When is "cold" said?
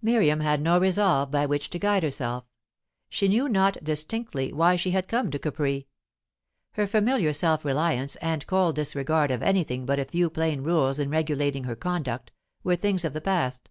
8.46-8.74